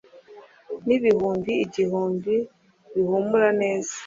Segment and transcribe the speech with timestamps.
[0.85, 2.35] n'ibihumbi igihumbi
[2.93, 3.93] bihumura neza